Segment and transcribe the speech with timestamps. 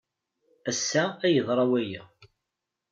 [0.69, 2.01] Ass-a ay yeḍra waya.